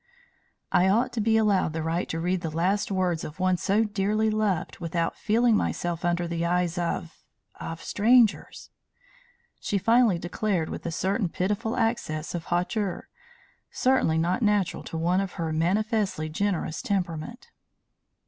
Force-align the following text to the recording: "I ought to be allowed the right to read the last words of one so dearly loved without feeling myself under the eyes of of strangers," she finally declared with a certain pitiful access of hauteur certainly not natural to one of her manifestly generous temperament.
"I 0.71 0.87
ought 0.89 1.13
to 1.13 1.21
be 1.21 1.37
allowed 1.37 1.73
the 1.73 1.83
right 1.83 2.09
to 2.09 2.19
read 2.19 2.41
the 2.41 2.49
last 2.49 2.89
words 2.91 3.23
of 3.23 3.39
one 3.39 3.57
so 3.57 3.83
dearly 3.83 4.31
loved 4.31 4.79
without 4.79 5.15
feeling 5.15 5.55
myself 5.55 6.03
under 6.03 6.27
the 6.27 6.43
eyes 6.43 6.75
of 6.79 7.23
of 7.59 7.83
strangers," 7.83 8.71
she 9.59 9.77
finally 9.77 10.17
declared 10.17 10.69
with 10.71 10.87
a 10.87 10.91
certain 10.91 11.29
pitiful 11.29 11.77
access 11.77 12.33
of 12.33 12.45
hauteur 12.45 13.09
certainly 13.69 14.17
not 14.17 14.41
natural 14.41 14.81
to 14.85 14.97
one 14.97 15.21
of 15.21 15.33
her 15.33 15.53
manifestly 15.53 16.29
generous 16.29 16.81
temperament. 16.81 17.51